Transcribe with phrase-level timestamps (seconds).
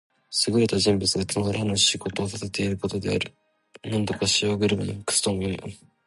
[0.47, 3.35] 優れた人物がつまらぬ仕事をさせらていることである。
[3.85, 4.15] 「驥、
[4.49, 5.73] 塩車に服す」とも読む。